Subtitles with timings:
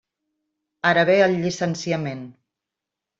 [0.91, 2.25] Ara ve el llicenciament.